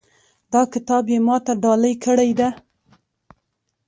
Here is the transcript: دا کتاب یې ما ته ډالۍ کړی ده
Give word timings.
دا 0.53 0.61
کتاب 0.73 1.03
یې 1.13 1.19
ما 1.27 1.37
ته 1.45 1.53
ډالۍ 1.63 1.93
کړی 2.05 2.31
ده 2.39 2.49